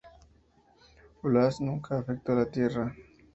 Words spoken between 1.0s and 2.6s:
Blas nunca afectó la